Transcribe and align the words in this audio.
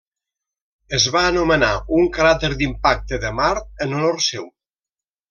Es 0.97 1.03
va 1.15 1.21
anomenar 1.33 1.69
un 1.99 2.09
cràter 2.15 2.49
d'impacte 2.63 3.21
de 3.27 3.33
Mart 3.41 3.85
en 3.87 3.95
honor 3.99 4.19
seu. 4.33 4.49